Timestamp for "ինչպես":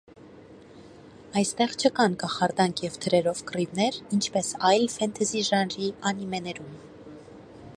4.17-4.49